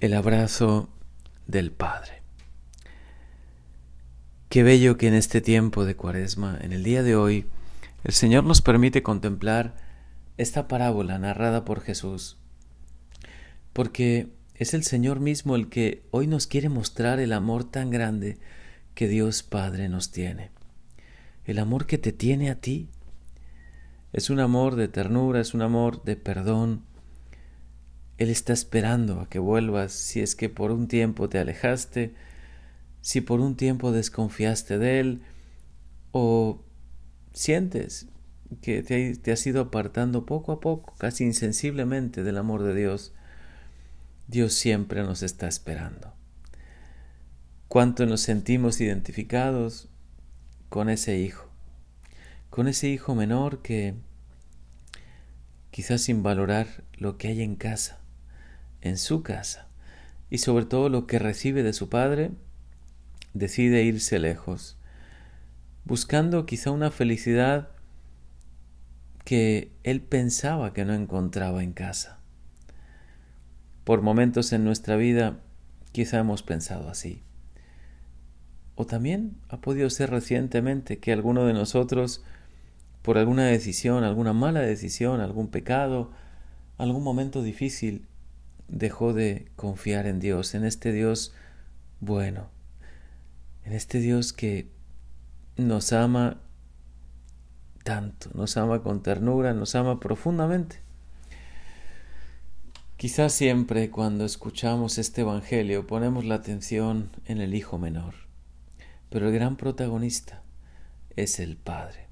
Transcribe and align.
el 0.00 0.14
abrazo 0.14 0.88
del 1.48 1.72
Padre. 1.72 2.22
Qué 4.48 4.62
bello 4.62 4.96
que 4.96 5.08
en 5.08 5.14
este 5.14 5.40
tiempo 5.40 5.84
de 5.84 5.96
Cuaresma, 5.96 6.56
en 6.60 6.72
el 6.72 6.84
día 6.84 7.02
de 7.02 7.16
hoy, 7.16 7.46
el 8.04 8.12
Señor 8.12 8.44
nos 8.44 8.62
permite 8.62 9.02
contemplar 9.02 9.74
esta 10.36 10.68
parábola 10.68 11.18
narrada 11.18 11.64
por 11.64 11.80
Jesús, 11.80 12.36
porque 13.72 14.28
es 14.54 14.72
el 14.72 14.84
Señor 14.84 15.18
mismo 15.18 15.56
el 15.56 15.68
que 15.68 16.04
hoy 16.12 16.28
nos 16.28 16.46
quiere 16.46 16.68
mostrar 16.68 17.18
el 17.18 17.32
amor 17.32 17.64
tan 17.64 17.90
grande 17.90 18.38
que 18.94 19.08
Dios 19.08 19.42
Padre 19.42 19.88
nos 19.88 20.12
tiene. 20.12 20.50
El 21.44 21.58
amor 21.58 21.86
que 21.86 21.98
te 21.98 22.12
tiene 22.12 22.50
a 22.50 22.60
ti. 22.60 22.88
Es 24.12 24.30
un 24.30 24.38
amor 24.38 24.76
de 24.76 24.88
ternura, 24.88 25.40
es 25.40 25.54
un 25.54 25.62
amor 25.62 26.02
de 26.04 26.16
perdón, 26.16 26.84
él 28.18 28.30
está 28.30 28.52
esperando 28.52 29.20
a 29.20 29.28
que 29.28 29.38
vuelvas 29.38 29.92
si 29.92 30.20
es 30.20 30.34
que 30.34 30.48
por 30.48 30.72
un 30.72 30.88
tiempo 30.88 31.28
te 31.28 31.38
alejaste, 31.38 32.14
si 33.00 33.20
por 33.20 33.40
un 33.40 33.56
tiempo 33.56 33.92
desconfiaste 33.92 34.76
de 34.76 35.00
Él 35.00 35.22
o 36.10 36.60
sientes 37.32 38.08
que 38.60 38.82
te, 38.82 39.14
te 39.16 39.32
has 39.32 39.46
ido 39.46 39.60
apartando 39.60 40.26
poco 40.26 40.50
a 40.50 40.58
poco, 40.60 40.94
casi 40.98 41.24
insensiblemente 41.24 42.24
del 42.24 42.38
amor 42.38 42.64
de 42.64 42.74
Dios. 42.74 43.12
Dios 44.26 44.52
siempre 44.52 45.04
nos 45.04 45.22
está 45.22 45.46
esperando. 45.46 46.12
Cuánto 47.68 48.04
nos 48.04 48.22
sentimos 48.22 48.80
identificados 48.80 49.88
con 50.68 50.90
ese 50.90 51.18
hijo, 51.18 51.48
con 52.50 52.66
ese 52.66 52.88
hijo 52.88 53.14
menor 53.14 53.62
que 53.62 53.94
quizás 55.70 56.00
sin 56.00 56.24
valorar 56.24 56.82
lo 56.94 57.16
que 57.16 57.28
hay 57.28 57.42
en 57.42 57.54
casa, 57.54 58.00
en 58.80 58.96
su 58.96 59.22
casa 59.22 59.68
y 60.30 60.38
sobre 60.38 60.64
todo 60.64 60.88
lo 60.88 61.06
que 61.06 61.18
recibe 61.18 61.62
de 61.62 61.72
su 61.72 61.88
padre, 61.88 62.30
decide 63.34 63.82
irse 63.82 64.18
lejos, 64.18 64.76
buscando 65.84 66.46
quizá 66.46 66.70
una 66.70 66.90
felicidad 66.90 67.70
que 69.24 69.72
él 69.84 70.00
pensaba 70.00 70.72
que 70.72 70.84
no 70.84 70.94
encontraba 70.94 71.62
en 71.62 71.72
casa. 71.72 72.18
Por 73.84 74.02
momentos 74.02 74.52
en 74.52 74.64
nuestra 74.64 74.96
vida 74.96 75.40
quizá 75.92 76.18
hemos 76.18 76.42
pensado 76.42 76.88
así. 76.88 77.22
O 78.74 78.86
también 78.86 79.36
ha 79.48 79.60
podido 79.60 79.90
ser 79.90 80.10
recientemente 80.10 80.98
que 80.98 81.12
alguno 81.12 81.46
de 81.46 81.52
nosotros, 81.52 82.22
por 83.02 83.18
alguna 83.18 83.46
decisión, 83.46 84.04
alguna 84.04 84.32
mala 84.32 84.60
decisión, 84.60 85.20
algún 85.20 85.48
pecado, 85.48 86.12
algún 86.76 87.02
momento 87.02 87.42
difícil, 87.42 88.06
dejó 88.68 89.12
de 89.12 89.50
confiar 89.56 90.06
en 90.06 90.20
Dios, 90.20 90.54
en 90.54 90.64
este 90.64 90.92
Dios 90.92 91.34
bueno, 92.00 92.48
en 93.64 93.72
este 93.72 93.98
Dios 94.00 94.32
que 94.32 94.70
nos 95.56 95.92
ama 95.92 96.40
tanto, 97.82 98.30
nos 98.34 98.56
ama 98.56 98.82
con 98.82 99.02
ternura, 99.02 99.54
nos 99.54 99.74
ama 99.74 99.98
profundamente. 99.98 100.80
Quizás 102.96 103.32
siempre 103.32 103.90
cuando 103.90 104.24
escuchamos 104.24 104.98
este 104.98 105.22
Evangelio 105.22 105.86
ponemos 105.86 106.24
la 106.24 106.36
atención 106.36 107.10
en 107.26 107.40
el 107.40 107.54
Hijo 107.54 107.78
menor, 107.78 108.14
pero 109.08 109.28
el 109.28 109.34
gran 109.34 109.56
protagonista 109.56 110.42
es 111.16 111.40
el 111.40 111.56
Padre, 111.56 112.08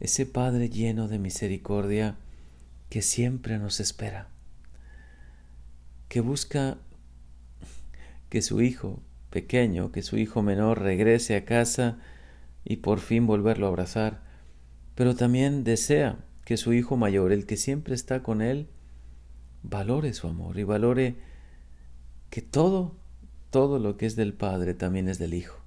ese 0.00 0.26
Padre 0.26 0.68
lleno 0.68 1.08
de 1.08 1.18
misericordia 1.18 2.16
que 2.88 3.02
siempre 3.02 3.58
nos 3.58 3.80
espera 3.80 4.28
que 6.10 6.20
busca 6.20 6.76
que 8.30 8.42
su 8.42 8.60
hijo 8.60 9.00
pequeño, 9.30 9.92
que 9.92 10.02
su 10.02 10.18
hijo 10.18 10.42
menor 10.42 10.80
regrese 10.80 11.36
a 11.36 11.44
casa 11.44 11.98
y 12.64 12.78
por 12.78 12.98
fin 12.98 13.28
volverlo 13.28 13.66
a 13.66 13.68
abrazar, 13.68 14.20
pero 14.96 15.14
también 15.14 15.62
desea 15.62 16.18
que 16.44 16.56
su 16.56 16.72
hijo 16.72 16.96
mayor, 16.96 17.30
el 17.30 17.46
que 17.46 17.56
siempre 17.56 17.94
está 17.94 18.24
con 18.24 18.42
él, 18.42 18.68
valore 19.62 20.12
su 20.12 20.26
amor 20.26 20.58
y 20.58 20.64
valore 20.64 21.14
que 22.28 22.42
todo, 22.42 22.96
todo 23.50 23.78
lo 23.78 23.96
que 23.96 24.06
es 24.06 24.16
del 24.16 24.34
Padre 24.34 24.74
también 24.74 25.08
es 25.08 25.20
del 25.20 25.32
Hijo. 25.32 25.60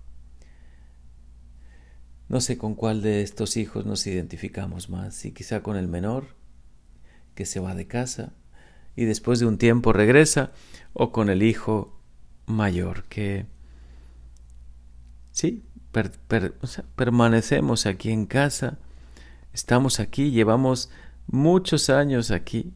No 2.28 2.42
sé 2.42 2.58
con 2.58 2.76
cuál 2.76 3.02
de 3.02 3.22
estos 3.22 3.56
hijos 3.56 3.86
nos 3.86 4.06
identificamos 4.08 4.90
más, 4.90 5.16
si 5.16 5.32
quizá 5.32 5.64
con 5.64 5.78
el 5.78 5.88
menor, 5.88 6.36
que 7.34 7.46
se 7.46 7.62
va 7.62 7.76
de 7.76 7.88
casa, 7.88 8.34
y 8.96 9.06
después 9.06 9.40
de 9.40 9.46
un 9.46 9.58
tiempo 9.58 9.94
regresa, 9.94 10.52
o 10.94 11.12
con 11.12 11.30
el 11.30 11.44
hijo 11.44 12.00
mayor 12.46 13.04
que 13.06 13.48
sí, 15.32 15.64
permanecemos 16.96 17.86
aquí 17.86 18.12
en 18.12 18.26
casa, 18.26 18.78
estamos 19.54 20.00
aquí, 20.00 20.32
llevamos 20.32 20.90
muchos 21.28 21.90
años 21.90 22.32
aquí 22.32 22.74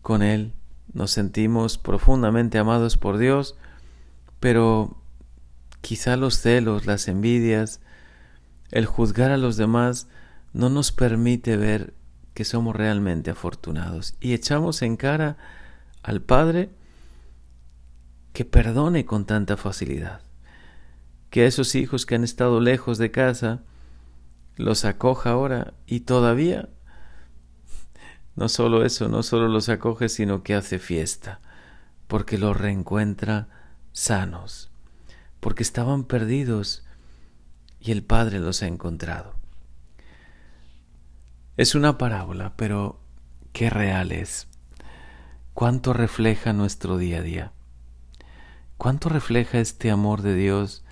con 0.00 0.22
Él, 0.22 0.54
nos 0.92 1.10
sentimos 1.10 1.78
profundamente 1.78 2.58
amados 2.58 2.96
por 2.96 3.18
Dios, 3.18 3.56
pero 4.40 4.96
quizá 5.80 6.16
los 6.16 6.38
celos, 6.40 6.86
las 6.86 7.08
envidias, 7.08 7.80
el 8.70 8.86
juzgar 8.86 9.30
a 9.30 9.36
los 9.36 9.56
demás 9.56 10.08
no 10.52 10.70
nos 10.70 10.92
permite 10.92 11.56
ver 11.56 11.94
que 12.34 12.44
somos 12.44 12.74
realmente 12.74 13.30
afortunados. 13.30 14.14
Y 14.20 14.32
echamos 14.32 14.82
en 14.82 14.96
cara 14.96 15.36
al 16.02 16.22
Padre 16.22 16.70
que 18.32 18.44
perdone 18.44 19.04
con 19.04 19.26
tanta 19.26 19.56
facilidad, 19.56 20.22
que 21.30 21.42
a 21.42 21.46
esos 21.46 21.74
hijos 21.74 22.06
que 22.06 22.14
han 22.14 22.24
estado 22.24 22.60
lejos 22.60 22.98
de 22.98 23.10
casa 23.10 23.62
los 24.56 24.84
acoja 24.84 25.30
ahora. 25.30 25.74
Y 25.86 26.00
todavía 26.00 26.68
no 28.34 28.48
solo 28.48 28.84
eso, 28.84 29.08
no 29.08 29.22
solo 29.22 29.48
los 29.48 29.68
acoge, 29.68 30.08
sino 30.08 30.42
que 30.42 30.54
hace 30.54 30.78
fiesta, 30.78 31.40
porque 32.06 32.38
los 32.38 32.56
reencuentra 32.56 33.48
sanos, 33.92 34.70
porque 35.40 35.62
estaban 35.62 36.04
perdidos 36.04 36.84
y 37.78 37.92
el 37.92 38.02
Padre 38.02 38.38
los 38.38 38.62
ha 38.62 38.66
encontrado. 38.66 39.41
Es 41.58 41.74
una 41.74 41.98
parábola, 41.98 42.54
pero 42.56 42.98
qué 43.52 43.68
real 43.68 44.10
es. 44.10 44.48
Cuánto 45.52 45.92
refleja 45.92 46.54
nuestro 46.54 46.96
día 46.96 47.18
a 47.18 47.22
día. 47.22 47.52
Cuánto 48.78 49.10
refleja 49.10 49.58
este 49.58 49.90
amor 49.90 50.22
de 50.22 50.34
Dios 50.34 50.82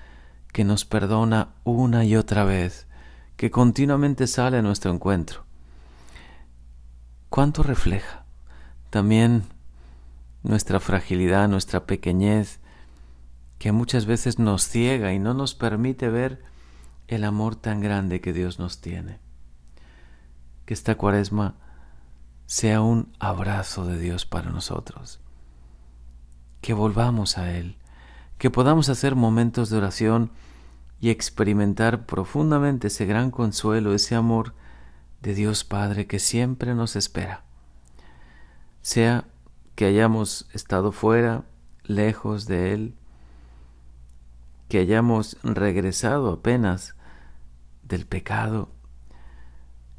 que 0.52 0.64
nos 0.64 0.84
perdona 0.84 1.54
una 1.64 2.04
y 2.04 2.14
otra 2.14 2.44
vez, 2.44 2.86
que 3.38 3.50
continuamente 3.50 4.26
sale 4.26 4.58
a 4.58 4.62
nuestro 4.62 4.92
encuentro. 4.92 5.44
Cuánto 7.30 7.62
refleja 7.62 8.26
también 8.90 9.44
nuestra 10.42 10.78
fragilidad, 10.78 11.48
nuestra 11.48 11.86
pequeñez, 11.86 12.60
que 13.58 13.72
muchas 13.72 14.04
veces 14.04 14.38
nos 14.38 14.68
ciega 14.68 15.14
y 15.14 15.18
no 15.18 15.32
nos 15.32 15.54
permite 15.54 16.10
ver 16.10 16.42
el 17.08 17.24
amor 17.24 17.56
tan 17.56 17.80
grande 17.80 18.20
que 18.20 18.34
Dios 18.34 18.58
nos 18.58 18.82
tiene 18.82 19.29
que 20.70 20.74
esta 20.74 20.94
cuaresma 20.94 21.56
sea 22.46 22.80
un 22.80 23.12
abrazo 23.18 23.86
de 23.86 23.98
Dios 23.98 24.24
para 24.24 24.50
nosotros. 24.50 25.18
Que 26.60 26.74
volvamos 26.74 27.38
a 27.38 27.50
Él, 27.50 27.76
que 28.38 28.50
podamos 28.50 28.88
hacer 28.88 29.16
momentos 29.16 29.68
de 29.68 29.78
oración 29.78 30.30
y 31.00 31.10
experimentar 31.10 32.06
profundamente 32.06 32.86
ese 32.86 33.04
gran 33.04 33.32
consuelo, 33.32 33.94
ese 33.94 34.14
amor 34.14 34.54
de 35.20 35.34
Dios 35.34 35.64
Padre 35.64 36.06
que 36.06 36.20
siempre 36.20 36.72
nos 36.72 36.94
espera. 36.94 37.42
Sea 38.80 39.24
que 39.74 39.86
hayamos 39.86 40.48
estado 40.52 40.92
fuera, 40.92 41.46
lejos 41.82 42.46
de 42.46 42.74
Él, 42.74 42.94
que 44.68 44.78
hayamos 44.78 45.36
regresado 45.42 46.30
apenas 46.32 46.94
del 47.82 48.06
pecado, 48.06 48.68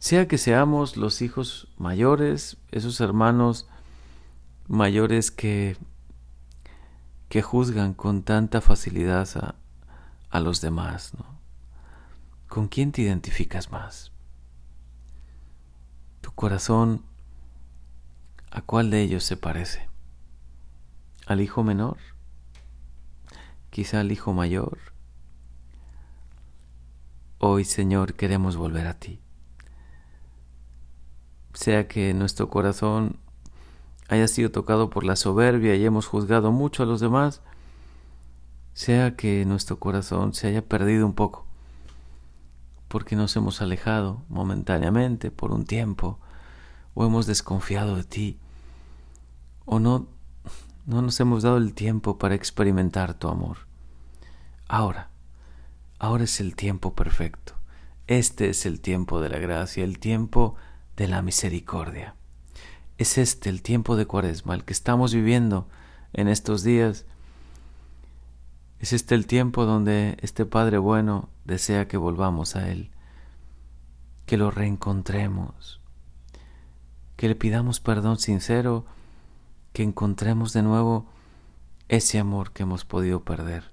sea 0.01 0.27
que 0.27 0.39
seamos 0.39 0.97
los 0.97 1.21
hijos 1.21 1.67
mayores, 1.77 2.57
esos 2.71 2.99
hermanos 3.01 3.67
mayores 4.67 5.29
que, 5.29 5.77
que 7.29 7.43
juzgan 7.43 7.93
con 7.93 8.23
tanta 8.23 8.61
facilidad 8.61 9.29
a, 9.35 9.53
a 10.31 10.39
los 10.39 10.59
demás, 10.59 11.13
¿no? 11.13 11.25
¿Con 12.47 12.67
quién 12.67 12.91
te 12.91 13.03
identificas 13.03 13.71
más? 13.71 14.11
¿Tu 16.21 16.31
corazón 16.31 17.05
a 18.49 18.63
cuál 18.63 18.89
de 18.89 19.03
ellos 19.03 19.23
se 19.23 19.37
parece? 19.37 19.87
¿Al 21.27 21.41
hijo 21.41 21.63
menor? 21.63 21.97
¿Quizá 23.69 23.99
al 23.99 24.11
hijo 24.11 24.33
mayor? 24.33 24.79
Hoy, 27.37 27.65
Señor, 27.65 28.15
queremos 28.15 28.57
volver 28.57 28.87
a 28.87 28.95
ti 28.95 29.21
sea 31.53 31.87
que 31.87 32.13
nuestro 32.13 32.49
corazón 32.49 33.17
haya 34.07 34.27
sido 34.27 34.51
tocado 34.51 34.89
por 34.89 35.03
la 35.03 35.15
soberbia 35.15 35.75
y 35.75 35.85
hemos 35.85 36.05
juzgado 36.05 36.51
mucho 36.51 36.83
a 36.83 36.85
los 36.85 36.99
demás, 36.99 37.41
sea 38.73 39.15
que 39.15 39.45
nuestro 39.45 39.79
corazón 39.79 40.33
se 40.33 40.47
haya 40.47 40.61
perdido 40.65 41.05
un 41.05 41.13
poco, 41.13 41.45
porque 42.87 43.15
nos 43.15 43.35
hemos 43.35 43.61
alejado 43.61 44.21
momentáneamente 44.27 45.31
por 45.31 45.51
un 45.51 45.65
tiempo, 45.65 46.19
o 46.93 47.05
hemos 47.05 47.25
desconfiado 47.25 47.95
de 47.95 48.03
ti, 48.03 48.37
o 49.65 49.79
no, 49.79 50.07
no 50.85 51.01
nos 51.01 51.19
hemos 51.19 51.43
dado 51.43 51.57
el 51.57 51.73
tiempo 51.73 52.17
para 52.17 52.35
experimentar 52.35 53.13
tu 53.13 53.29
amor. 53.29 53.59
Ahora, 54.67 55.09
ahora 55.99 56.23
es 56.25 56.39
el 56.39 56.55
tiempo 56.55 56.93
perfecto. 56.95 57.53
Este 58.07 58.49
es 58.49 58.65
el 58.65 58.81
tiempo 58.81 59.21
de 59.21 59.29
la 59.29 59.37
gracia, 59.37 59.83
el 59.83 59.99
tiempo 59.99 60.55
de 61.01 61.07
la 61.07 61.23
misericordia. 61.23 62.13
Es 62.99 63.17
este 63.17 63.49
el 63.49 63.63
tiempo 63.63 63.95
de 63.95 64.05
Cuaresma, 64.05 64.53
el 64.53 64.63
que 64.63 64.73
estamos 64.73 65.15
viviendo 65.15 65.67
en 66.13 66.27
estos 66.27 66.61
días. 66.61 67.05
Es 68.79 68.93
este 68.93 69.15
el 69.15 69.25
tiempo 69.25 69.65
donde 69.65 70.19
este 70.21 70.45
Padre 70.45 70.77
bueno 70.77 71.27
desea 71.43 71.87
que 71.87 71.97
volvamos 71.97 72.55
a 72.55 72.69
Él, 72.69 72.91
que 74.27 74.37
lo 74.37 74.51
reencontremos, 74.51 75.81
que 77.15 77.27
le 77.27 77.35
pidamos 77.35 77.79
perdón 77.79 78.19
sincero, 78.19 78.85
que 79.73 79.81
encontremos 79.81 80.53
de 80.53 80.61
nuevo 80.61 81.07
ese 81.89 82.19
amor 82.19 82.51
que 82.51 82.61
hemos 82.61 82.85
podido 82.85 83.23
perder. 83.23 83.71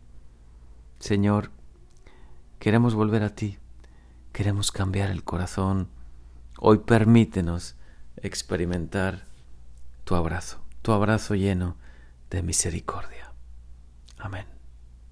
Señor, 0.99 1.51
queremos 2.59 2.95
volver 2.95 3.23
a 3.23 3.35
ti, 3.35 3.59
queremos 4.33 4.73
cambiar 4.73 5.11
el 5.11 5.25
corazón. 5.25 5.89
Hoy 6.60 6.78
permítenos 6.78 7.76
experimentar 8.16 9.25
tu 10.05 10.16
abrazo, 10.16 10.60
tu 10.82 10.93
abrazo 10.93 11.37
lleno 11.37 11.76
de 12.31 12.43
misericordia. 12.43 13.32
Amén. 14.19 14.57